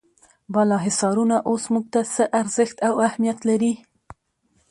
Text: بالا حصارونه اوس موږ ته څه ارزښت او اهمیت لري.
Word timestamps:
بالا 0.53 0.77
حصارونه 0.85 1.37
اوس 1.49 1.63
موږ 1.73 1.85
ته 1.93 1.99
څه 2.13 2.23
ارزښت 2.39 2.77
او 2.87 2.93
اهمیت 3.07 3.39
لري. 3.49 3.73